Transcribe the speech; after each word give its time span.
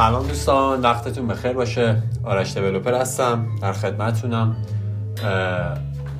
سلام 0.00 0.26
دوستان 0.26 0.80
وقتتون 0.80 1.26
بخیر 1.26 1.52
باشه. 1.52 2.02
آرش 2.24 2.54
دیولوپر 2.54 2.94
هستم 2.94 3.46
در 3.62 3.72
خدمتتونم 3.72 4.56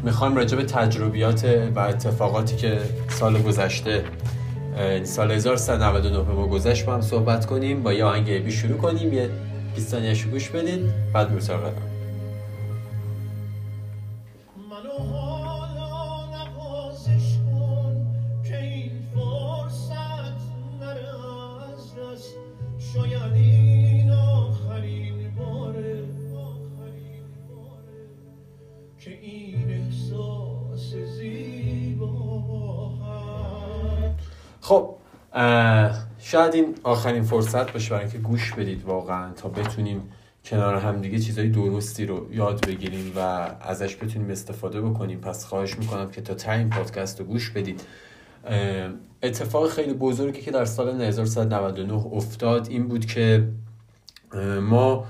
می‌خوام 0.02 0.36
راجع 0.36 0.56
به 0.56 0.64
تجربیات 0.64 1.44
و 1.74 1.78
اتفاقاتی 1.78 2.56
که 2.56 2.80
سال 3.08 3.42
گذشته 3.42 4.04
سال 5.04 5.30
1399 5.30 6.22
به 6.22 6.32
ما 6.32 6.46
گذشت 6.46 6.86
با 6.86 6.94
هم 6.94 7.00
صحبت 7.00 7.46
کنیم. 7.46 7.82
با 7.82 7.92
یه 7.92 8.04
آهنگ 8.04 8.48
شروع 8.50 8.78
کنیم. 8.78 9.12
یه 9.12 9.30
20 9.74 9.90
ثانیه 9.90 10.24
گوش 10.24 10.48
بدید 10.48 10.80
بعد 11.14 11.30
می‌رسه 11.30 11.54
خب 34.70 34.94
شاید 36.18 36.54
این 36.54 36.74
آخرین 36.84 37.22
فرصت 37.22 37.72
باشه 37.72 37.90
برای 37.90 38.02
اینکه 38.02 38.18
گوش 38.18 38.52
بدید 38.52 38.84
واقعا 38.84 39.32
تا 39.32 39.48
بتونیم 39.48 40.02
کنار 40.44 40.76
هم 40.76 41.00
دیگه 41.00 41.18
چیزای 41.18 41.48
درستی 41.48 42.06
رو 42.06 42.34
یاد 42.34 42.66
بگیریم 42.66 43.12
و 43.16 43.18
ازش 43.60 43.96
بتونیم 43.96 44.30
استفاده 44.30 44.80
بکنیم. 44.80 45.20
پس 45.20 45.44
خواهش 45.44 45.78
می‌کنم 45.78 46.10
که 46.10 46.20
تا 46.20 46.34
تا 46.34 46.52
این 46.52 46.70
پادکست 46.70 47.20
رو 47.20 47.26
گوش 47.26 47.50
بدید. 47.50 47.80
اتفاق 49.22 49.68
خیلی 49.68 49.92
بزرگی 49.92 50.40
که 50.40 50.50
در 50.50 50.64
سال 50.64 51.00
1999 51.02 52.06
افتاد 52.12 52.68
این 52.68 52.88
بود 52.88 53.06
که 53.06 53.48
ما 54.62 55.04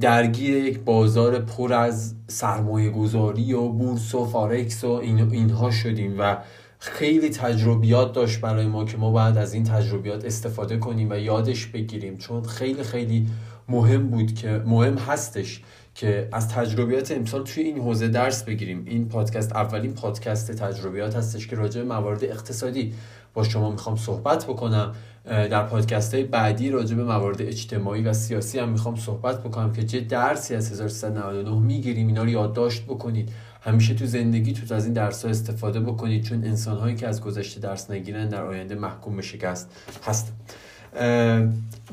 درگیر 0.00 0.56
یک 0.56 0.80
بازار 0.80 1.38
پر 1.38 1.72
از 1.72 2.14
سرمایه 2.28 2.90
گذاری 2.90 3.52
و 3.52 3.68
بورس 3.68 4.14
و 4.14 4.26
فارکس 4.26 4.84
و 4.84 4.90
این 4.90 5.30
اینها 5.30 5.70
شدیم 5.70 6.16
و 6.18 6.36
خیلی 6.78 7.30
تجربیات 7.30 8.12
داشت 8.12 8.40
برای 8.40 8.66
ما 8.66 8.84
که 8.84 8.96
ما 8.96 9.10
باید 9.10 9.36
از 9.36 9.54
این 9.54 9.64
تجربیات 9.64 10.24
استفاده 10.24 10.76
کنیم 10.76 11.10
و 11.10 11.18
یادش 11.18 11.66
بگیریم. 11.66 12.16
چون 12.16 12.42
خیلی 12.42 12.82
خیلی 12.82 13.28
مهم 13.68 14.06
بود 14.06 14.34
که 14.34 14.62
مهم 14.66 14.94
هستش 14.98 15.62
که 15.94 16.28
از 16.32 16.48
تجربیات 16.48 17.12
امسال 17.12 17.44
توی 17.44 17.62
این 17.62 17.78
حوزه 17.78 18.08
درس 18.08 18.44
بگیریم. 18.44 18.84
این 18.86 19.08
پادکست 19.08 19.52
اولین 19.52 19.94
پادکست 19.94 20.52
تجربیات 20.52 21.16
هستش 21.16 21.46
که 21.46 21.56
راجع 21.56 21.82
به 21.82 21.88
موارد 21.88 22.24
اقتصادی 22.24 22.94
با 23.34 23.44
شما 23.44 23.70
می‌خوام 23.70 23.96
صحبت 23.96 24.44
بکنم. 24.44 24.94
در 25.24 25.62
پادکست 25.66 26.14
های 26.14 26.24
بعدی 26.24 26.70
راجع 26.70 26.96
به 26.96 27.04
موارد 27.04 27.42
اجتماعی 27.42 28.02
و 28.02 28.12
سیاسی 28.12 28.58
هم 28.58 28.68
می‌خوام 28.68 28.96
صحبت 28.96 29.42
بکنم 29.42 29.72
که 29.72 29.84
چه 29.84 30.00
درسی 30.00 30.54
از 30.54 30.72
1399 30.72 31.60
می‌گیریم. 31.60 32.06
اینا 32.06 32.22
رو 32.22 32.28
یادداشت 32.28 32.84
بکنید. 32.84 33.32
همیشه 33.66 33.94
تو 33.94 34.06
زندگی 34.06 34.52
تو 34.52 34.74
از 34.74 34.84
این 34.84 34.94
درس 34.94 35.24
ها 35.24 35.30
استفاده 35.30 35.80
بکنید 35.80 36.24
چون 36.24 36.44
انسان 36.44 36.78
هایی 36.78 36.96
که 36.96 37.08
از 37.08 37.20
گذشته 37.20 37.60
درس 37.60 37.90
نگیرن 37.90 38.28
در 38.28 38.44
آینده 38.44 38.74
محکوم 38.74 39.16
به 39.16 39.22
شکست 39.22 39.70
هست 40.06 40.32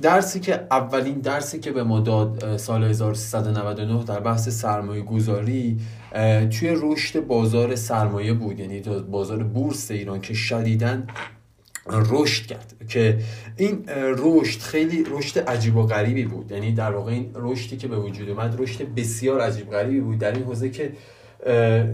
درسی 0.01 0.39
که 0.39 0.67
اولین 0.71 1.19
درسی 1.19 1.59
که 1.59 1.71
به 1.71 1.83
ما 1.83 1.99
داد 1.99 2.57
سال 2.57 2.83
1399 2.83 4.03
در 4.03 4.19
بحث 4.19 4.49
سرمایه 4.49 5.01
گذاری 5.01 5.79
توی 6.51 6.77
رشد 6.81 7.19
بازار 7.19 7.75
سرمایه 7.75 8.33
بود. 8.33 8.59
یعنی 8.59 8.79
بازار 9.11 9.43
بورس 9.43 9.91
ایران 9.91 10.21
که 10.21 10.33
شدیدن 10.33 11.07
رشد 11.87 12.45
کرد. 12.45 12.73
که 12.87 13.19
این 13.57 13.83
رشد 14.17 14.59
خیلی 14.59 15.05
رشد 15.09 15.39
عجیب 15.39 15.75
و 15.75 15.83
غریبی 15.83 16.25
بود. 16.25 16.51
یعنی 16.51 16.71
در 16.71 16.91
واقع 16.91 17.11
این 17.11 17.31
رشدی 17.35 17.77
که 17.77 17.87
به 17.87 17.97
وجود 17.97 18.29
اومد 18.29 18.55
رشد 18.61 18.93
بسیار 18.95 19.41
عجیب 19.41 19.71
غریبی 19.71 19.99
بود. 19.99 20.17
در 20.17 20.31
این 20.31 20.43
حوزه 20.43 20.69
که 20.69 20.91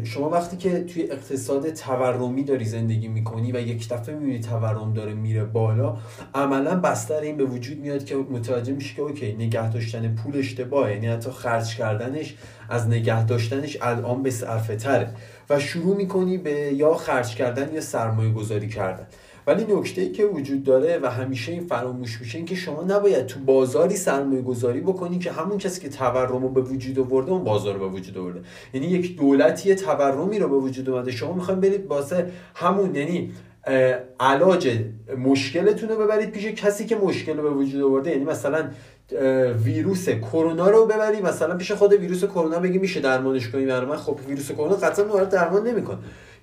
شما 0.03 0.29
وقتی 0.29 0.57
که 0.57 0.83
توی 0.83 1.03
اقتصاد 1.11 1.69
تورمی 1.69 2.43
داری 2.43 2.65
زندگی 2.65 3.07
می‌کنی 3.07 3.51
و 3.51 3.59
یک 3.59 3.89
دفعه 3.89 4.15
می‌بینی 4.15 4.39
تورم 4.39 4.93
داره 4.93 5.13
میره 5.13 5.43
بالا 5.43 5.97
عملا 6.35 6.79
بستر 6.79 7.19
این 7.19 7.37
به 7.37 7.45
وجود 7.45 7.79
میاد 7.79 8.05
که 8.05 8.15
متوجه 8.15 8.73
میشه 8.73 8.95
که 8.95 9.01
اوکی 9.01 9.33
نگه 9.33 9.71
داشتن 9.71 10.15
پول 10.15 10.37
اشتباهه. 10.37 10.91
یعنی 10.91 11.07
حتی 11.07 11.31
خرج 11.31 11.75
کردنش 11.75 12.35
از 12.69 12.87
نگه 12.87 13.25
داشتنش 13.25 13.77
الان 13.81 14.23
به 14.23 14.31
صرفه 14.31 14.75
تره 14.75 15.09
و 15.49 15.59
شروع 15.59 15.97
می‌کنی 15.97 16.37
به 16.37 16.51
یا 16.51 16.93
خرج 16.93 17.35
کردن 17.35 17.73
یا 17.73 17.81
سرمایه 17.81 18.31
گذاری 18.31 18.67
کردن. 18.67 19.07
ولی 19.49 19.73
نکته 19.73 20.01
ای 20.01 20.11
که 20.11 20.25
وجود 20.25 20.63
داره 20.63 20.99
و 21.03 21.09
همیشه 21.11 21.51
این 21.51 21.63
فراموش 21.63 22.21
میشه 22.21 22.37
این 22.37 22.45
که 22.45 22.55
شما 22.55 22.83
نباید 22.83 23.25
تو 23.25 23.39
بازاری 23.39 23.95
سرمایه 23.95 24.41
گذاری 24.41 24.81
بکنی 24.81 25.19
که 25.19 25.31
همون 25.31 25.57
کسی 25.57 25.81
که 25.81 25.89
تورم 25.89 26.41
رو 26.41 26.49
به 26.49 26.61
وجود 26.61 26.99
آورده 26.99 27.31
اون 27.31 27.43
بازار 27.43 27.73
رو 27.73 27.79
به 27.79 27.95
وجود 27.95 28.17
آورده. 28.17 28.41
یعنی 28.73 28.87
یک 28.87 29.17
دولتی 29.17 29.75
تورمی 29.75 30.39
رو 30.39 30.49
به 30.49 30.55
وجود 30.55 30.89
اومده. 30.89 31.11
شما 31.11 31.33
می‌خواین 31.33 31.59
برید 31.59 31.85
واسه 31.85 32.31
همون 32.55 32.95
یعنی 32.95 33.31
علاج 34.19 34.79
مشکلتون 35.17 35.89
رو 35.89 35.95
ببرید 35.95 36.31
پیش 36.31 36.45
کسی 36.45 36.85
که 36.85 36.95
مشکل 36.95 37.37
رو 37.37 37.43
به 37.43 37.49
وجود 37.49 37.81
آورده. 37.81 38.11
یعنی 38.11 38.23
مثلا 38.23 38.69
ویروس 39.63 40.09
کرونا 40.09 40.69
رو 40.69 40.85
ببری. 40.85 41.21
مثلا 41.21 41.57
پیش 41.57 41.71
خود 41.71 41.93
ویروس 41.93 42.23
کرونا 42.23 42.59
بگی 42.59 42.77
میشه 42.77 42.99
درمانش 42.99 43.49
کنی 43.49 43.65
برای 43.65 43.85
من. 43.85 43.95
خب 43.95 44.19
ویروس 44.27 44.51
کرونا 44.51 44.75
قطعا 44.75 45.23
درمان 45.23 45.67
نمی‌کنه. 45.67 45.97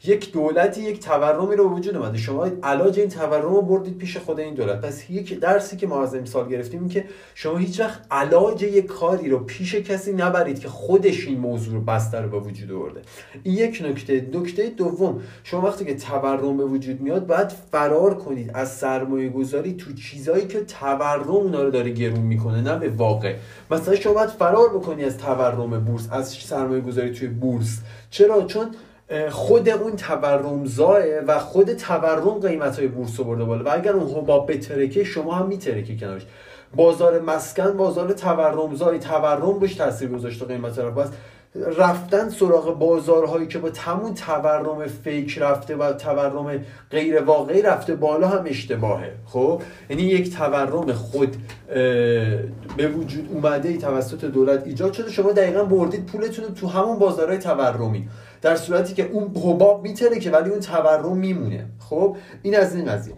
یک 0.05 0.33
دولتی 0.33 0.83
یک 0.83 1.01
تورمی 1.01 1.57
رو 1.57 1.69
وجود 1.69 1.97
اومده. 1.97 2.19
شما 2.19 2.49
علاج 2.63 3.01
این 3.01 3.09
تورم 3.09 3.43
رو 3.43 3.63
بردید 3.63 3.99
پیش 3.99 4.17
خود 4.17 4.41
این 4.41 4.55
دولت. 4.55 4.81
پس 4.81 5.11
یک 5.11 5.41
درسی 5.41 5.77
که 5.77 5.87
ما 5.87 6.03
از 6.03 6.15
امسال 6.15 6.49
گرفتیم 6.49 6.81
این 6.81 6.89
که 6.89 7.05
شما 7.35 7.57
هیچ 7.57 7.81
وقت 7.81 8.01
علاج 8.11 8.63
یک 8.63 8.87
کاری 8.87 9.29
رو 9.29 9.39
پیش 9.39 9.75
کسی 9.75 10.13
نبرید 10.13 10.61
که 10.61 10.69
خودش 10.69 11.27
این 11.27 11.39
موضوع 11.39 11.85
بستر 11.85 12.23
رو 12.23 12.29
به 12.29 12.39
وجود 12.49 12.73
آورده. 12.73 13.01
این 13.43 13.55
یک 13.55 13.83
نکته. 13.85 14.29
نکته 14.35 14.69
دوم 14.69 15.23
شما 15.45 15.61
وقتی 15.61 15.85
که 15.85 15.95
تورم 15.95 16.57
به 16.57 16.65
وجود 16.65 17.01
میاد 17.01 17.27
باید 17.27 17.49
فرار 17.73 18.15
کنید 18.15 18.51
از 18.55 18.73
سرمایه 18.73 19.29
گذاری 19.29 19.75
تو 19.75 19.93
چیزایی 19.93 20.47
که 20.47 20.61
تورم 20.61 21.31
اونا 21.31 21.63
رو 21.63 21.71
داره 21.71 21.91
گرون 21.91 22.21
می‌کنه. 22.21 22.56
نه 22.61 22.77
به 22.79 22.89
واقع. 22.89 23.35
مثلا 23.71 23.95
شما 23.95 24.13
باید 24.13 24.29
فرار 24.29 24.69
بکنی 24.69 25.05
از 25.05 25.19
تورم 25.19 25.85
بورس 25.85 26.09
از 26.11 26.29
سرمایه 26.29 26.81
گذاری 26.81 27.11
توی 27.11 27.29
بورس. 27.29 27.81
چرا؟ 28.11 28.43
چون 28.43 28.67
خود 29.31 29.69
اون 29.69 29.97
تورمزاه 29.97 30.99
و 31.27 31.39
خود 31.39 31.73
تورم 31.73 32.39
قیمت 32.39 32.79
های 32.79 32.89
بورس 32.89 33.21
برده 33.21 33.45
بالا. 33.45 33.65
و 33.65 33.75
اگر 33.75 33.93
اون 33.93 34.23
حباب 34.23 34.53
بترکه 34.53 35.05
شما 35.05 35.35
هم 35.35 35.47
میترکه 35.47 35.97
کنارش. 35.97 36.23
بازار 36.75 37.21
مسکن 37.21 37.77
بازار 37.77 38.13
تورمزای 38.13 38.99
تورم 38.99 39.59
بهش 39.59 39.75
تاثیر 39.75 40.09
گذاشته 40.09 40.45
قیمت 40.45 40.79
رو 40.79 40.91
بس 40.91 41.09
رفتن 41.79 42.29
سراغ 42.29 42.79
بازارهایی 42.79 43.47
که 43.47 43.59
با 43.59 43.71
تمون 43.71 44.15
تورم 44.15 44.87
فیک 44.87 45.39
رفته 45.39 45.77
و 45.77 45.93
تورم 45.93 46.65
غیر 46.91 47.23
واقعی 47.23 47.63
رفته 47.63 47.95
بالا 47.95 48.29
هم 48.29 48.45
اشتباهه. 48.47 49.13
خب؟ 49.27 49.63
یعنی 49.91 50.03
یک 50.03 50.37
تورم 50.37 50.93
خود 50.93 51.37
به 52.77 52.89
وجود 52.89 53.29
اومده 53.33 53.69
ای 53.69 53.79
توسط 53.79 54.25
دولت 54.25 54.67
ایجاد 54.67 54.93
شده. 54.93 55.11
شما 55.11 55.33
دقیقا 55.33 55.65
بردید 55.65 56.07
پولتون 56.07 56.55
تو 56.55 56.69
همون 56.69 56.99
بازارهای 56.99 57.39
تورمی. 57.39 58.09
در 58.43 58.57
صورتی 58.57 58.95
که 58.95 59.11
اون 59.13 59.37
حباب 59.37 59.83
میتره 59.83 60.19
که 60.19 60.31
ولی 60.31 60.51
اون 60.51 60.61
تورم 60.61 61.17
میمونه. 61.17 61.67
خب؟ 61.79 62.17
این 62.43 62.57
از 62.57 62.75
این 62.75 62.85
قضیه. 62.85 63.15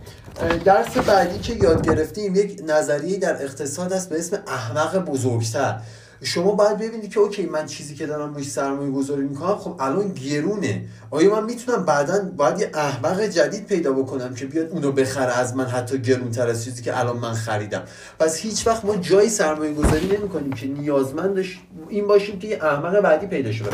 درس 0.65 0.99
بعدی 0.99 1.39
که 1.39 1.55
یاد 1.55 1.87
گرفتیم 1.87 2.34
یک 2.34 2.62
نظریه 2.67 3.19
در 3.19 3.43
اقتصاد 3.43 3.93
است 3.93 4.11
به 4.11 4.19
اسم 4.19 4.39
احمق 4.47 4.99
بزرگتر. 4.99 5.81
شما 6.23 6.53
باید 6.53 6.79
ببینید 6.79 7.11
که 7.11 7.21
اوکی 7.21 7.47
من 7.47 7.67
چیزی 7.67 7.95
که 7.95 8.06
دارم 8.06 8.34
روش 8.34 8.51
سرمایه 8.51 8.91
گذاری 8.91 9.23
می‌کنم 9.23 9.56
خب 9.56 9.77
الان 9.81 10.09
گرونه. 10.09 10.84
آیا 11.11 11.34
من 11.34 11.45
می‌تونم 11.45 11.84
بعدا 11.84 12.31
باید 12.37 12.61
یه 12.61 12.71
احمق 12.75 13.23
جدید 13.23 13.67
پیدا 13.67 13.93
بکنم 13.93 14.34
که 14.34 14.47
بیاد 14.47 14.71
اونو 14.71 14.93
بخره 14.93 15.39
از 15.39 15.56
من 15.56 15.65
حتی 15.65 15.99
گرونتر 15.99 16.49
از 16.49 16.65
چیزی 16.65 16.83
که 16.83 16.99
الان 16.99 17.17
من 17.17 17.33
خریدم؟ 17.33 17.83
پس 18.19 18.37
هیچ 18.37 18.67
وقت 18.67 18.85
ما 18.85 18.97
جایی 18.97 19.29
سرمایه 19.29 19.75
گذاری 19.75 20.06
نمی 20.06 20.29
کنیم 20.29 20.53
که 20.53 20.67
نیازمند 20.67 21.44
این 21.88 22.06
باشیم 22.06 22.38
که 22.38 22.49
یه 22.49 22.64
احمق 22.64 23.00
بعدی 23.00 23.26
پیدا 23.26 23.53
شده 23.53 23.71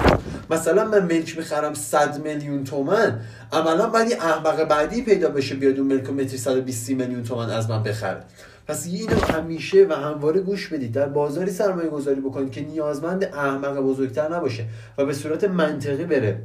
مثلا 0.51 0.85
من 0.85 1.03
ملک 1.03 1.39
می‌خرم 1.39 1.75
100 1.75 2.23
میلیون 2.25 2.65
تومن 2.65 3.21
عملا 3.53 3.87
باید 3.87 4.11
یه 4.11 4.17
احمق 4.17 4.65
بعدی 4.65 5.03
پیدا 5.03 5.29
بشه 5.29 5.55
بیاد 5.55 5.79
اون 5.79 5.87
ملک 5.87 6.11
متری 6.11 6.39
120 6.39 6.91
میلیون 6.91 7.23
تومن 7.23 7.51
از 7.51 7.71
من 7.71 7.83
بخره. 7.83 8.25
پس 8.67 8.87
اینو 8.87 9.17
همیشه 9.17 9.87
و 9.91 9.93
همواره 9.93 10.41
گوش 10.41 10.69
بدید. 10.69 10.93
در 10.93 11.07
بازاری 11.07 11.51
سرمایه 11.51 11.89
گذاری 11.89 12.21
بکنید 12.21 12.53
که 12.53 12.61
نیازمند 12.61 13.25
احمق 13.25 13.81
بزرگتر 13.81 14.35
نباشه 14.35 14.65
و 14.99 15.05
به 15.05 15.13
صورت 15.13 15.45
منطقی 15.45 16.05
بره 16.05 16.43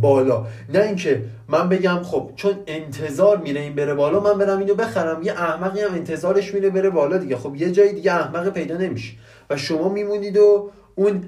بالا. 0.00 0.46
نه 0.74 0.78
اینکه 0.82 1.22
من 1.48 1.68
بگم 1.68 2.02
خب 2.02 2.30
چون 2.36 2.54
انتظار 2.66 3.36
میره 3.36 3.60
این 3.60 3.74
بره 3.74 3.94
بالا 3.94 4.20
من 4.20 4.38
برم 4.38 4.58
اینو 4.58 4.74
بخرم. 4.74 5.22
یه 5.22 5.32
احمقی 5.32 5.80
هم 5.80 5.94
انتظارش 5.94 6.54
میره 6.54 6.70
بره 6.70 6.90
بالا 6.90 7.16
دیگه. 7.16 7.36
خب 7.36 7.56
یه 7.56 7.72
جای 7.72 7.92
دیگه 7.92 8.12
احمق 8.12 8.48
پیدا 8.52 8.76
نمیشه 8.76 9.12
و 9.50 9.56
شما 9.56 9.88
میمونید 9.88 10.36
و 10.36 10.70
اون 10.94 11.24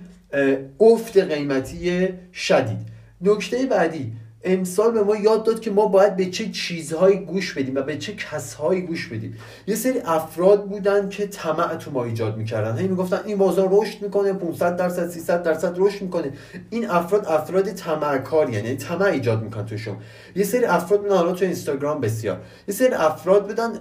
افت 0.81 1.16
قیمتی 1.16 2.08
شدید. 2.32 2.94
نکته 3.20 3.66
بعدی 3.66 4.12
امسال 4.44 4.93
به 4.93 5.02
ما 5.02 5.17
یاد 5.17 5.44
داد 5.44 5.61
که 5.61 5.70
ما 5.70 5.87
باید 5.87 6.17
به 6.17 6.26
چه 6.26 6.50
چیزهایی 6.50 7.17
گوش 7.17 7.55
بدیم 7.55 7.75
و 7.75 7.82
به 7.82 7.99
چه 7.99 8.14
کسهایی 8.14 8.81
گوش 8.81 9.08
بدیم. 9.08 9.37
یه 9.67 9.75
سری 9.75 9.99
افراد 10.05 10.64
بودن 10.64 11.08
که 11.08 11.26
طمع 11.26 11.75
تو 11.76 11.91
ما 11.91 12.05
ایجاد 12.05 12.37
می‌کردن. 12.37 12.79
هی 12.79 12.88
می‌گفتن 12.88 13.20
این 13.26 13.38
بازار 13.38 13.69
رشد 13.70 14.02
می‌کنه 14.02 14.32
500 14.32 14.76
درصد 14.76 15.08
300 15.08 15.43
درصد 15.43 15.75
رشد 15.76 16.02
می‌کنه. 16.02 16.32
این 16.70 16.91
افراد 16.91 17.26
افراد 17.26 17.70
طمعکار 17.70 18.50
یعنی 18.50 18.76
طمع 18.76 19.05
ایجاد 19.05 19.43
می‌کنن 19.43 19.67
تو 19.67 19.76
شما 19.76 19.96
یه 20.37 20.44
سری 20.44 20.64
افراد 20.64 21.00
بودن 21.00 21.17
حالا 21.17 21.32
تو 21.32 21.44
اینستاگرام 21.44 22.00
بسیار. 22.00 22.40
یه 22.69 22.75
سری 22.75 22.94
افراد 22.94 23.47
بودن 23.47 23.73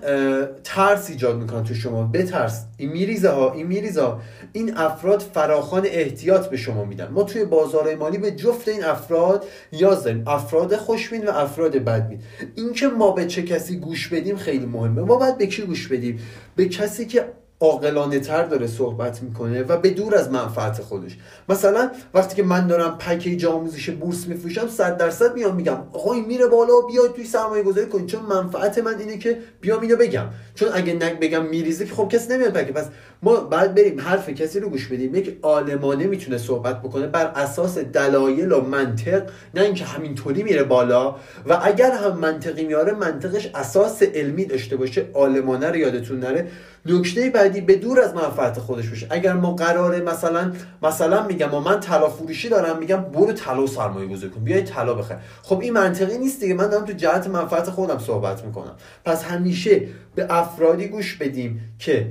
ترس 0.63 1.09
ایجاد 1.09 1.37
می‌کنن 1.37 1.63
تو 1.63 1.73
شما. 1.73 2.03
بترس. 2.03 2.65
این 2.77 2.91
میریزه 2.91 3.29
ها 3.29 3.53
این 3.53 3.67
میریزه 3.67 4.01
ها 4.01 4.21
این 4.53 4.77
افراد 4.77 5.19
فراخان 5.19 5.85
احتیاط 5.85 6.47
به 6.47 6.57
شما 6.57 6.85
میدن. 6.85 7.07
ما 7.11 7.23
توی 7.23 7.45
بازار 7.45 7.95
مالی 7.95 8.17
به 8.17 8.31
جفت 8.31 8.67
این 8.67 8.83
افراد 8.83 9.45
نیاز 9.73 10.03
داریم. 10.03 10.23
خوشبین 10.77 11.25
و 11.25 11.29
افراد 11.29 11.75
بدبین 11.75 12.19
اینکه 12.55 12.87
ما 12.87 13.11
به 13.11 13.25
چه 13.25 13.43
کسی 13.43 13.77
گوش 13.77 14.07
بدیم 14.07 14.37
خیلی 14.37 14.65
مهمه. 14.65 15.01
ما 15.01 15.15
باید 15.15 15.37
به 15.37 15.47
کی 15.47 15.61
گوش 15.61 15.87
بدیم؟ 15.87 16.19
به 16.55 16.65
کسی 16.65 17.05
که 17.05 17.25
عاقلانه 17.63 18.19
تر 18.19 18.43
داره 18.43 18.67
صحبت 18.67 19.21
می‌کنه 19.21 19.63
و 19.63 19.77
به 19.77 19.89
دور 19.89 20.15
از 20.15 20.31
منفعت 20.31 20.81
خودش. 20.81 21.17
مثلا 21.49 21.91
وقتی 22.13 22.35
که 22.35 22.43
من 22.43 22.67
دارم 22.67 22.97
پکیج 22.97 23.45
آموزش 23.45 23.89
بورس 23.89 24.27
میفروشم 24.27 24.67
100 24.67 24.97
درصد 24.97 25.35
میام 25.35 25.55
میگم 25.55 25.77
آقا 25.93 26.13
این 26.13 26.25
میره 26.25 26.47
بالا 26.47 26.73
بیاید 26.87 27.13
توی 27.13 27.25
سرمایه 27.25 27.63
گذاری 27.63 27.87
کنید 27.87 28.05
چون 28.05 28.21
منفعت 28.21 28.77
من 28.77 28.99
اینه 28.99 29.17
که 29.17 29.37
بیام 29.61 29.81
اینو 29.81 29.95
بگم. 29.95 30.25
چون 30.55 30.69
اگه 30.73 30.93
نگ 30.93 31.19
بگم 31.19 31.45
میریزه 31.45 31.85
که 31.85 31.93
خب 31.93 32.09
کسی 32.09 32.33
نمیاد 32.33 32.53
پکیج. 32.53 32.75
پس 32.75 32.85
ما 33.21 33.35
بعد 33.35 33.75
بریم 33.75 33.99
حرف 33.99 34.29
کسی 34.29 34.59
رو 34.59 34.69
گوش 34.69 34.87
بدیم. 34.87 35.15
یک 35.15 35.37
عالمانه 35.41 36.05
می‌تونه 36.05 36.37
صحبت 36.37 36.81
بکنه 36.81 37.07
بر 37.07 37.25
اساس 37.25 37.77
دلایل 37.77 38.51
و 38.51 38.61
منطق 38.61 39.23
نه 39.53 39.61
اینکه 39.61 39.85
همینطوری 39.85 40.43
میره 40.43 40.63
بالا. 40.63 41.15
و 41.45 41.59
اگر 41.61 41.91
هم 41.91 42.17
منطقی 42.17 42.65
میاره 42.65 42.93
منطقش 42.93 43.49
اساس 43.55 44.03
علمی 44.03 44.45
داشته 44.45 44.75
باشه 44.75 45.05
عالمانه 45.13 45.69
رو 45.69 45.75
یادتون 45.75 46.19
نره. 46.19 46.47
نکته 46.85 47.29
بعدی 47.29 47.61
به 47.61 47.75
دور 47.75 47.99
از 47.99 48.13
منفعت 48.13 48.59
خودش 48.59 48.89
باشه. 48.89 49.07
اگر 49.09 49.33
ما 49.33 49.53
قراره 49.53 50.01
مثلا 50.01 50.51
مثلا 50.81 51.27
میگم 51.27 51.63
من 51.63 51.79
طلا 51.79 52.09
فروشی 52.09 52.49
دارم 52.49 52.79
میگم 52.79 53.01
برو 53.01 53.31
طلا 53.31 53.67
سرمایه 53.67 54.07
گذاری 54.07 54.29
کن 54.29 54.43
بیای 54.43 54.61
طلا 54.61 54.93
بخر. 54.93 55.17
خب 55.43 55.59
این 55.59 55.73
منطقی 55.73 56.17
نیست 56.17 56.39
دیگه. 56.39 56.53
من 56.53 56.69
دارم 56.69 56.85
تو 56.85 56.93
جهت 56.93 57.27
منفعت 57.27 57.69
خودم 57.69 57.99
صحبت 57.99 58.45
می‌کنم. 58.45 58.75
پس 59.05 59.23
همیشه 59.23 59.81
به 60.15 60.27
افرادی 60.29 60.87
گوش 60.87 61.15
بدیم 61.15 61.75
که 61.79 62.07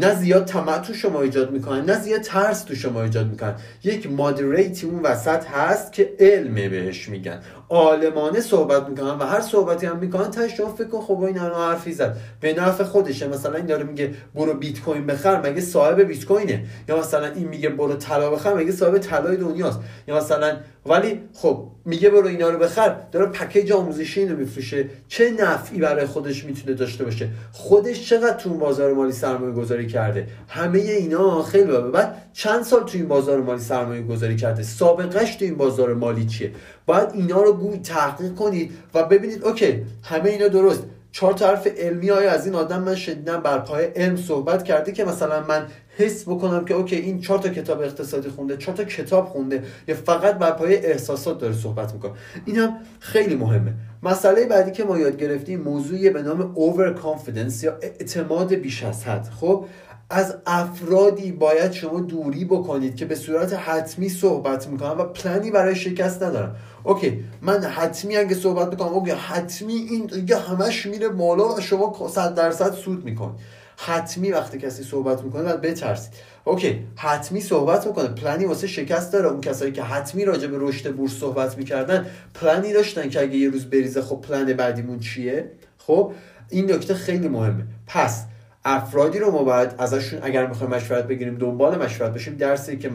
نه 0.00 0.14
زیاد 0.14 0.44
طمع 0.44 0.78
تو 0.78 0.94
شما 0.94 1.22
ایجاد 1.22 1.50
می‌کنن 1.50 1.84
نه 1.84 2.00
زیاد 2.00 2.20
ترس 2.20 2.62
تو 2.62 2.74
شما 2.74 3.02
ایجاد 3.02 3.30
می‌کنن. 3.30 3.54
یک 3.84 4.10
مادریتی 4.10 4.86
اون 4.86 5.02
وسط 5.02 5.44
هست 5.44 5.92
که 5.92 6.12
علمه 6.18 6.68
بهش 6.68 7.08
میگن. 7.08 7.40
عالمانه 7.70 8.40
صحبت 8.40 8.88
می‌کنن 8.88 9.18
و 9.18 9.24
هر 9.24 9.40
صحبتی 9.40 9.86
هم 9.86 9.98
می‌کنن 9.98 10.30
تا 10.30 10.48
شما 10.48 10.74
فکر 10.74 10.88
کن 10.88 11.00
خب 11.00 11.22
این 11.22 11.38
الان 11.38 11.70
حرفی 11.70 11.92
زد. 11.92 12.16
به 12.40 12.54
نفع 12.54 12.84
خودشه. 12.84 13.28
مثلا 13.28 13.54
این 13.54 13.66
داره 13.66 13.84
میگه 13.84 14.14
برو 14.34 14.54
بیت 14.54 14.80
کوین 14.80 15.06
بخر 15.06 15.40
مگه 15.40 15.60
صاحب 15.60 16.00
بیت 16.00 16.24
کوینه؟ 16.24 16.64
یا 16.88 16.98
مثلا 16.98 17.26
این 17.26 17.48
میگه 17.48 17.68
برو 17.68 17.94
طلا 17.94 18.30
بخر 18.30 18.54
مگه 18.54 18.72
صاحب 18.72 18.98
طلای 18.98 19.36
دنیاست؟ 19.36 19.80
یا 20.08 20.16
مثلا 20.16 20.56
ولی 20.86 21.20
خب 21.34 21.66
میگه 21.84 22.10
برو 22.10 22.26
اینا 22.26 22.50
رو 22.50 22.58
بخر 22.58 22.96
داره 23.12 23.26
پکیج 23.26 23.72
آموزشی 23.72 24.20
اینو 24.20 24.36
میفروشه. 24.36 24.88
چه 25.08 25.30
نفعی 25.30 25.78
برای 25.78 26.06
خودش 26.06 26.44
می‌تونه 26.44 26.74
داشته 26.74 27.04
باشه؟ 27.04 27.28
خودش 27.52 28.08
چقدر 28.08 28.36
تو 28.36 28.54
بازار 28.54 28.92
مالی 28.92 29.12
سرمایه 29.12 29.52
گذاری 29.52 29.86
کرده؟ 29.86 30.26
همه 30.48 30.78
اینا 30.78 31.42
خیلی 31.42 31.72
بعد 31.92 32.29
چند 32.32 32.62
سال 32.62 32.84
تو 32.84 32.98
این 32.98 33.08
بازار 33.08 33.40
مالی 33.40 33.60
سرمایه 33.60 34.02
گذاری 34.02 34.36
کرده؟ 34.36 34.62
سابقش 34.62 35.36
تو 35.36 35.44
این 35.44 35.56
بازار 35.56 35.94
مالی 35.94 36.26
چیه؟ 36.26 36.52
باید 36.86 37.10
اینا 37.14 37.42
رو 37.42 37.52
گوی 37.52 37.78
تحقیق 37.78 38.34
کنید 38.34 38.72
و 38.94 39.04
ببینید 39.04 39.44
okay 39.44 39.84
همه 40.02 40.30
اینا 40.30 40.48
درست. 40.48 40.82
چهار 41.12 41.32
تا 41.32 41.41
حرف 41.41 41.66
علمی 41.66 42.08
ای 42.08 42.26
از 42.26 42.46
این 42.46 42.54
آدم 42.54 42.82
من 42.82 42.94
شنیدم 42.94 43.40
بر 43.40 43.58
پایه 43.58 43.84
علم 43.84 44.16
صحبت 44.16 44.64
کرده 44.64 44.92
که 44.92 45.04
مثلا 45.04 45.40
من 45.40 45.66
حس 46.00 46.22
بکنم 46.28 46.64
که 46.64 46.74
okay 46.74 46.96
این 46.96 47.20
چهار 47.20 47.38
تا 47.38 47.48
کتاب 47.48 47.80
اقتصادی 47.80 48.28
خونده 48.28 48.56
چهار 48.56 48.76
تا 48.76 48.84
کتاب 48.84 49.28
خونده 49.28 49.62
یا 49.88 49.94
فقط 49.94 50.34
بر 50.34 50.50
پایه 50.50 50.86
احساسات 50.86 51.38
داره 51.38 51.54
صحبت 51.54 51.92
می‌کنه. 51.92 52.12
این 52.46 52.56
هم 52.56 52.76
خیلی 53.00 53.36
مهمه. 53.36 53.74
مسئله 54.02 54.46
بعدی 54.46 54.70
که 54.70 54.84
ما 54.84 54.98
یاد 54.98 55.16
گرفتیم 55.16 55.60
موضوعی 55.60 56.10
به 56.10 56.22
نام 56.22 56.54
over 56.54 56.98
confidence 57.00 57.64
یا 57.64 57.78
اعتماد 57.82 58.54
بیش 58.54 58.82
از 58.84 59.04
حد. 59.04 59.28
خب 59.40 59.64
از 60.10 60.36
افرادی 60.46 61.32
باید 61.32 61.72
شما 61.72 62.00
دوری 62.00 62.44
بکنید 62.44 62.96
که 62.96 63.04
به 63.04 63.14
صورت 63.14 63.52
حتمی 63.52 64.08
صحبت 64.08 64.68
می‌کنن 64.68 64.90
و 64.90 65.04
پلنی 65.04 65.50
برای 65.50 65.76
شکست 65.76 66.22
ندارن. 66.22 66.50
okay 66.84 67.24
من 67.42 67.60
حتمی 67.60 68.16
اگه 68.16 68.34
صحبت 68.34 68.68
می‌کنم 68.68 68.88
okay 68.88 69.10
حتمی 69.10 69.74
این 69.74 70.06
دیگه 70.06 70.36
همش 70.36 70.86
میره 70.86 71.08
بالا 71.08 71.54
و 71.54 71.60
شما 71.60 72.08
صد 72.08 72.34
درصد 72.34 72.74
سود 72.74 73.04
میکنین 73.04 73.36
حتمی 73.82 74.32
وقتی 74.32 74.58
کسی 74.58 74.82
صحبت 74.82 75.22
می‌کنه 75.22 75.42
باید 75.42 75.60
بترسید. 75.60 76.12
okay 76.44 76.86
حتمی 76.96 77.40
صحبت 77.40 77.86
می‌کنه. 77.86 78.08
پلنی 78.08 78.44
واسه 78.44 78.66
شکست 78.66 79.12
داره. 79.12 79.28
اون 79.28 79.40
کسایی 79.40 79.72
که 79.72 79.82
حتمی 79.82 80.24
راجع 80.24 80.46
به 80.46 80.56
رشد 80.60 80.94
بورس 80.94 81.12
صحبت 81.12 81.58
می‌کردن 81.58 82.06
پلنی 82.34 82.72
داشتن 82.72 83.08
که 83.08 83.20
اگه 83.20 83.36
یه 83.36 83.50
روز 83.50 83.70
بریزه 83.70 84.02
خب 84.02 84.20
پلن 84.20 84.52
بعدیمون 84.52 84.98
چیه؟ 84.98 85.50
خب 85.78 86.12
این 86.48 86.72
نکته 86.72 86.94
خیلی 86.94 87.28
مهمه. 87.28 87.64
پس 87.86 88.24
افرادی 88.64 89.18
رو 89.18 89.30
ما 89.30 89.42
باید 89.42 89.70
ازشون 89.78 90.18
اگر 90.22 90.46
می‌خوایم 90.46 90.74
مشورت 90.74 91.06
بگیریم 91.06 91.38
دنبال 91.38 91.82
مشورت 91.82 92.12
باشیم 92.12 92.34
درسی 92.34 92.78
که 92.78 92.90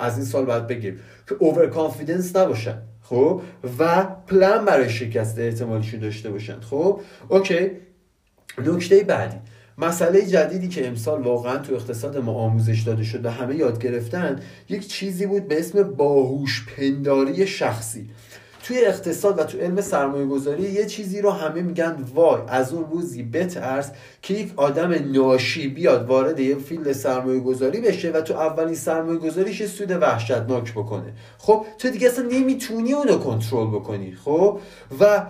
از 0.00 0.16
این 0.16 0.26
سال 0.26 0.44
باید 0.44 0.66
بگیریم 0.66 1.00
که 1.28 1.34
over 1.38 1.66
confidence 1.66 2.36
نباشن 2.36 2.82
خب 3.02 3.42
و 3.78 4.04
پلن 4.04 4.64
برای 4.64 4.90
شکست 4.90 5.38
احتمالیشون 5.38 6.00
داشته 6.00 6.30
باشن. 6.30 6.60
خب 6.60 7.00
okay. 7.28 7.70
نکته 8.66 9.04
بعدی. 9.04 9.36
مسئله 9.78 10.26
جدیدی 10.26 10.68
که 10.68 10.88
امسال 10.88 11.22
واقعا 11.22 11.58
تو 11.58 11.74
اقتصاد 11.74 12.16
ما 12.16 12.32
آموزش 12.32 12.80
داده 12.80 13.04
شد 13.04 13.24
و 13.24 13.30
همه 13.30 13.56
یاد 13.56 13.82
گرفتن 13.82 14.40
یک 14.68 14.88
چیزی 14.88 15.26
بود 15.26 15.48
به 15.48 15.58
اسم 15.58 15.82
باهوش 15.82 16.66
پنداری 16.76 17.46
شخصی. 17.46 18.10
توی 18.66 18.84
اقتصاد 18.84 19.38
و 19.38 19.44
تو 19.44 19.58
علم 19.58 19.80
سرمایه 19.80 20.26
گذاری 20.26 20.62
یه 20.62 20.86
چیزی 20.86 21.20
رو 21.20 21.30
همه 21.30 21.62
میگن 21.62 22.04
وای 22.14 22.40
از 22.48 22.72
اون 22.72 22.90
روزی 22.90 23.22
بترس 23.22 23.90
که 24.22 24.34
یک 24.34 24.52
آدم 24.56 25.12
ناشی 25.12 25.68
بیاد 25.68 26.06
وارد 26.06 26.40
یه 26.40 26.54
field 26.54 26.92
سرمایه 26.92 27.40
گذاری 27.40 27.80
بشه 27.80 28.10
و 28.10 28.20
تو 28.20 28.34
اولین 28.34 28.74
سرمایه 28.74 29.18
گذاریش 29.18 29.66
سود 29.66 29.90
وحشتناک 29.90 30.72
بکنه. 30.72 31.12
خب 31.38 31.66
تو 31.78 31.90
دیگه 31.90 32.08
اصلا 32.08 32.28
نمی‌تونی 32.32 32.92
اونو 32.92 33.18
کنترل 33.18 33.66
بکنی 33.66 34.14
خب؟ 34.24 34.60
و 35.00 35.26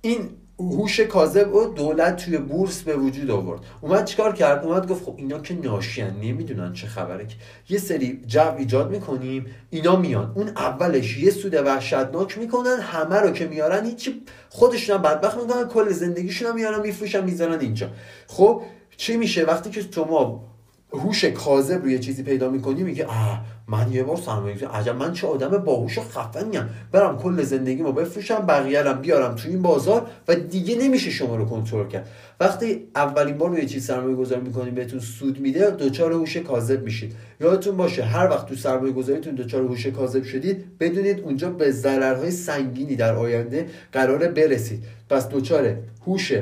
این 0.00 0.30
هوش 0.70 1.00
کاذب 1.00 1.54
و 1.54 1.64
دولت 1.64 2.16
توی 2.16 2.38
بورس 2.38 2.82
به 2.82 2.96
وجود 2.96 3.30
آورد. 3.30 3.60
اومد 3.80 4.04
چیکار 4.04 4.32
کرد؟ 4.32 4.64
اومد 4.64 4.88
گفت 4.88 5.04
خب 5.04 5.14
اینا 5.16 5.38
که 5.38 5.54
ناشیان 5.54 6.10
نمی‌دونن 6.22 6.72
چه 6.72 6.86
خبره. 6.86 7.26
یه 7.68 7.78
سری 7.78 8.22
جو 8.26 8.54
ایجاد 8.58 8.90
می‌کنیم 8.90 9.46
اینا 9.70 9.96
میان. 9.96 10.32
اون 10.34 10.48
اولش 10.48 11.18
یه 11.18 11.30
سود 11.30 11.54
وحشتناک 11.54 12.38
می‌کنن 12.38 12.80
همه 12.80 13.16
رو 13.16 13.30
که 13.30 13.46
میارن 13.46 13.86
هیچی 13.86 14.22
خودشون 14.48 15.02
بدبخت 15.02 15.36
می‌کنن 15.36 15.68
کل 15.68 15.88
زندگیشون 15.88 16.48
هم 16.48 16.54
میارن 16.54 16.80
میفروشن 16.80 17.24
می‌ذارن 17.24 17.60
اینجا. 17.60 17.88
خب 18.26 18.62
چی 18.96 19.16
میشه؟ 19.16 19.44
وقتی 19.44 19.70
که 19.70 19.82
تو 19.82 20.04
ما 20.04 20.51
هوش 20.92 21.24
کاذب 21.24 21.82
روی 21.82 21.98
چیزی 21.98 22.22
پیدا 22.22 22.50
می‌کنی 22.50 22.82
میگه 22.82 23.06
آه 23.06 23.40
من 23.68 23.92
یه 23.92 24.02
بار 24.02 24.16
سرمایه 24.16 24.68
عجب 24.68 24.96
من 24.96 25.12
چه 25.12 25.26
آدم 25.26 25.48
باهوش 25.48 25.98
و 25.98 26.00
خفنیم 26.00 26.68
برم 26.92 27.18
کل 27.18 27.42
زندگیمو 27.42 27.92
بفروشم 27.92 28.46
بقیه 28.46 28.92
بیارم 28.92 29.34
تو 29.34 29.48
این 29.48 29.62
بازار 29.62 30.06
و 30.28 30.34
دیگه 30.34 30.76
نمیشه 30.76 31.10
شما 31.10 31.36
رو 31.36 31.44
کنترل 31.44 31.88
کرد. 31.88 32.08
وقتی 32.40 32.88
اولین 32.96 33.38
بار 33.38 33.50
روی 33.50 33.66
چیز 33.66 33.86
سرمایه 33.86 34.16
گذاری 34.16 34.40
می‌کنید 34.40 34.74
بهتون 34.74 35.00
سود 35.00 35.40
میده 35.40 35.70
دوچار 35.70 36.12
هوش 36.12 36.36
کاذب 36.36 36.82
میشید. 36.82 37.12
یادتون 37.40 37.76
باشه 37.76 38.02
هر 38.02 38.30
وقت 38.30 38.46
تو 38.46 38.54
سرمایه 38.54 38.92
گذاریتون 38.92 39.34
دوچار 39.34 39.62
هوش 39.62 39.86
کاذب 39.86 40.24
شدید 40.24 40.78
بدونید 40.78 41.20
اونجا 41.20 41.50
به 41.50 41.70
ضررهای 41.70 42.30
سنگینی 42.30 42.96
در 42.96 43.14
آینده 43.14 43.66
قراره 43.92 44.28
برسید. 44.28 44.84
پس 45.10 45.28
دوچار 45.28 45.76
هوش 46.06 46.32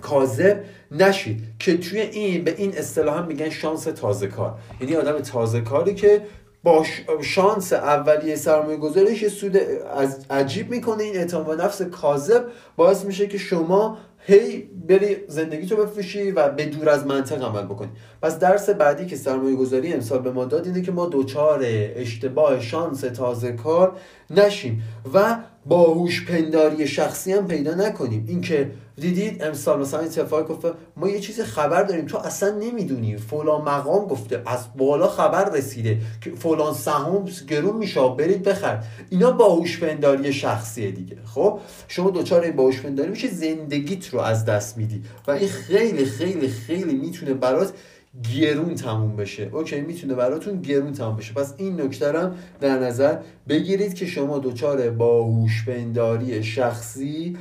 کاذب 0.00 0.60
نشید 0.90 1.40
که 1.58 1.76
توی 1.76 2.00
این 2.00 2.44
به 2.44 2.54
این 2.56 2.78
اصطلاح 2.78 3.18
هم 3.18 3.26
میگن 3.26 3.50
شانس 3.50 3.84
تازه 3.84 4.26
کار. 4.26 4.58
یعنی 4.80 4.96
آدم 4.96 5.18
تازه 5.18 5.60
کاری 5.60 5.94
که 5.94 6.22
با 6.62 6.84
شانس 7.22 7.72
اولیه 7.72 8.36
سرمایه 8.36 8.76
گذاریش 8.76 9.26
سود 9.26 9.56
از 9.96 10.26
عجیب 10.30 10.70
می‌کنه. 10.70 11.02
این 11.02 11.16
اعتماد 11.16 11.48
و 11.48 11.62
نفس 11.62 11.82
کاذب 11.82 12.44
باعث 12.76 13.04
میشه 13.04 13.26
که 13.26 13.38
شما 13.38 13.98
هی 14.26 14.70
بری 14.88 15.16
زندگی 15.28 15.66
تو 15.66 15.76
بفروشی 15.76 16.30
و 16.30 16.48
به 16.48 16.66
دور 16.66 16.88
از 16.88 17.06
منطق 17.06 17.44
عمل 17.44 17.62
بکنی. 17.62 17.90
پس 18.22 18.38
درس 18.38 18.70
بعدی 18.70 19.06
که 19.06 19.16
سرمایه 19.16 19.56
گذاری 19.56 19.92
امسال 19.92 20.18
به 20.18 20.30
ما 20.30 20.44
داد 20.44 20.66
اینه 20.66 20.82
که 20.82 20.92
ما 20.92 21.06
دوچار 21.06 21.60
اشتباه 21.64 22.60
شانس 22.60 23.00
تازه 23.00 23.52
کار 23.52 23.96
نشیم. 24.30 24.82
و 25.14 25.36
باهوش 25.66 26.26
پنداری 26.26 26.88
شخصی 26.88 27.32
هم 27.32 27.46
پیدا 27.46 27.74
نکنیم. 27.74 28.24
اینکه 28.28 28.70
دیدید 28.96 29.42
امسال 29.42 29.80
مثلا 29.80 30.00
اتفاق 30.00 30.48
گفته 30.48 30.72
ما 30.96 31.08
یه 31.08 31.20
چیز 31.20 31.40
خبر 31.40 31.82
داریم 31.82 32.06
تو 32.06 32.18
اصلا 32.18 32.50
نمی‌دونی. 32.50 33.16
فلان 33.16 33.62
مقام 33.62 34.04
گفته 34.04 34.42
از 34.46 34.66
بالا 34.76 35.08
خبر 35.08 35.50
رسیده 35.50 35.98
که 36.20 36.30
فلان 36.30 36.74
سهام 36.74 37.28
گرون 37.48 37.76
میشه 37.76 38.08
برید 38.18 38.42
بخر. 38.42 38.84
اینا 39.10 39.30
باهوش 39.30 39.78
پنداری 39.78 40.32
شخصیه 40.32 40.90
دیگه. 40.90 41.16
خب؟ 41.24 41.60
شما 41.88 42.10
دوچار 42.10 42.50
باهوش 42.50 42.80
پنداری 42.80 43.10
میشه 43.10 43.28
زندگیت 43.28 44.08
رو 44.08 44.20
از 44.20 44.44
دست 44.44 44.78
میدی. 44.78 45.02
و 45.26 45.30
این 45.30 45.48
خیلی 45.48 46.04
خیلی 46.04 46.48
خیلی 46.48 46.94
می‌تونه 46.94 47.34
برات 47.34 47.72
گرون 48.34 48.74
تموم 48.74 49.16
بشه. 49.16 49.50
اوکی 49.52 49.80
می‌تونه 49.80 50.14
براتون 50.14 50.60
گرون 50.60 50.92
تموم 50.92 51.16
بشه. 51.16 51.34
پس 51.34 51.54
این 51.56 51.80
نکته 51.80 52.18
هم 52.18 52.34
در 52.60 52.78
نظر 52.78 53.18
بگیرید 53.48 53.94
که 53.94 54.06
شما 54.06 54.38
دچار 54.38 54.90
باهوش 54.90 55.64
پنداری 55.64 56.42
شخصی 56.42 57.36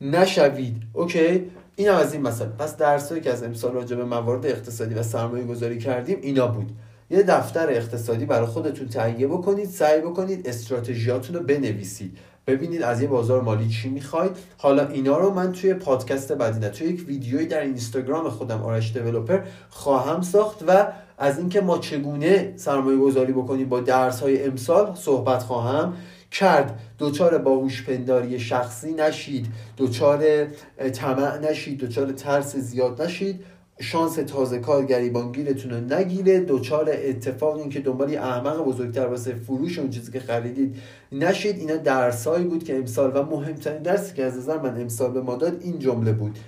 نشوید. 0.00 0.76
اوکی 0.92 1.50
این 1.76 1.88
هم 1.88 1.96
از 1.96 2.12
این 2.12 2.22
مثلا 2.22 2.48
پس 2.48 2.76
درسایی 2.76 3.20
که 3.20 3.30
از 3.30 3.42
امسال 3.42 3.72
راجع 3.72 3.96
به 3.96 4.04
موارد 4.04 4.46
اقتصادی 4.46 4.94
و 4.94 5.02
سرمایه 5.02 5.44
گذاری 5.44 5.78
کردیم 5.78 6.18
اینا 6.22 6.46
بود. 6.46 6.72
یه 7.10 7.22
دفتر 7.22 7.70
اقتصادی 7.70 8.24
برای 8.24 8.46
خودتون 8.46 8.88
تهیه 8.88 9.26
بکنید 9.26 9.68
سعی 9.68 10.00
بکنید 10.00 10.48
استراتژیاتون 10.48 11.36
رو 11.36 11.42
بنویسید. 11.42 12.18
ببینید 12.46 12.82
از 12.82 13.02
یه 13.02 13.08
بازار 13.08 13.42
مالی 13.42 13.68
چی 13.68 13.88
می‌خواید. 13.88 14.36
حالا 14.58 14.88
اینا 14.88 15.18
رو 15.18 15.34
من 15.34 15.52
توی 15.52 15.74
پادکست 15.74 16.32
بعدی 16.32 16.58
نه 16.58 16.68
توی 16.68 16.86
یک 16.86 17.04
ویدیویی 17.08 17.46
در 17.46 17.60
اینستاگرام 17.60 18.28
خودم 18.30 18.62
آرش 18.62 18.92
دیولپر 18.92 19.40
خواهم 19.70 20.22
ساخت 20.22 20.64
و 20.68 20.86
از 21.18 21.38
اینکه 21.38 21.60
ما 21.60 21.78
چگونه 21.78 22.52
سرمایه 22.56 22.98
گذاری 22.98 23.32
بکنیم 23.32 23.68
با 23.68 23.80
درس 23.80 24.20
های 24.20 24.44
امسال 24.44 24.94
صحبت 24.94 25.42
خواهم 25.42 25.92
کرد. 26.30 26.80
دوچار 26.98 27.38
باهوش 27.38 27.82
پنداری 27.82 28.40
شخصی 28.40 28.92
نشید. 28.92 29.46
دوچار 29.76 30.46
طمع 30.92 31.38
نشید. 31.38 31.78
دوچار 31.78 32.12
ترس 32.12 32.56
زیاد 32.56 33.02
نشید. 33.02 33.44
شانس 33.80 34.14
تازه 34.14 34.58
کار 34.58 34.84
گریبانگیرتون 34.84 35.70
رو 35.70 35.94
نگیره. 35.94 36.40
دوچار 36.40 36.90
اتفاق 36.92 37.56
این 37.56 37.68
که 37.68 37.80
دنبال 37.80 38.16
احمق 38.16 38.64
بزرگتر 38.64 39.06
واسه 39.06 39.34
فروش 39.34 39.78
اون 39.78 39.90
چیزی 39.90 40.12
که 40.12 40.20
خریدید 40.20 40.76
نشید. 41.12 41.58
اینا 41.58 41.76
درسایی 41.76 42.44
بود 42.44 42.64
که 42.64 42.76
امسال 42.76 43.12
و 43.14 43.22
مهمترین 43.22 43.82
درسی 43.82 44.14
که 44.14 44.24
از 44.24 44.36
نظر 44.36 44.58
من 44.58 44.80
امسال 44.80 45.10
به 45.10 45.20
ما 45.20 45.36
داد 45.36 45.60
این 45.62 45.78
جمله 45.78 46.12
بود. 46.12 46.38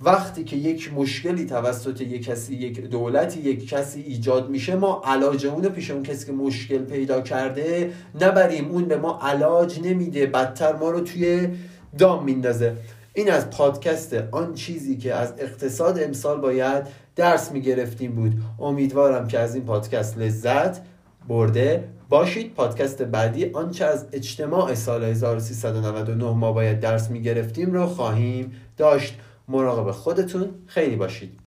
وقتی 0.00 0.44
که 0.44 0.56
یک 0.56 0.94
مشکلی 0.94 1.44
توسط 1.46 2.00
یک 2.00 2.24
کسی 2.24 2.54
یک 2.54 2.80
دولتی 2.80 3.40
یک 3.40 3.68
کسی 3.68 4.00
ایجاد 4.00 4.50
میشه 4.50 4.76
ما 4.76 5.02
علاج 5.04 5.46
اون 5.46 5.68
پیش 5.68 5.90
اون 5.90 6.02
کسی 6.02 6.26
که 6.26 6.32
مشکل 6.32 6.78
پیدا 6.78 7.20
کرده 7.20 7.92
نبریم. 8.20 8.70
اون 8.70 8.84
به 8.84 8.96
ما 8.96 9.18
علاج 9.22 9.80
نمیده. 9.80 10.26
بدتر 10.26 10.76
ما 10.76 10.90
رو 10.90 11.00
توی 11.00 11.48
دام 11.98 12.24
میندازه. 12.24 12.76
این 13.16 13.30
از 13.30 13.50
پادکست 13.50 14.14
آن 14.32 14.54
چیزی 14.54 14.96
که 14.96 15.14
از 15.14 15.34
اقتصاد 15.38 15.98
امسال 16.02 16.40
باید 16.40 16.86
درس 17.16 17.52
می‌گرفتیم 17.52 18.12
بود. 18.12 18.32
امیدوارم 18.58 19.28
که 19.28 19.38
از 19.38 19.54
این 19.54 19.64
پادکست 19.64 20.18
لذت 20.18 20.80
برده 21.28 21.88
باشید. 22.08 22.54
پادکست 22.54 23.02
بعدی 23.02 23.50
آنچه 23.54 23.84
از 23.84 24.06
اجتماع 24.12 24.74
سال 24.74 25.04
1399 25.04 26.30
ما 26.30 26.52
باید 26.52 26.80
درس 26.80 27.10
می‌گرفتیم 27.10 27.72
رو 27.72 27.86
خواهیم 27.86 28.52
داشت. 28.76 29.18
مراقب 29.48 29.90
خودتون 29.90 30.48
خیلی 30.66 30.96
باشید. 30.96 31.38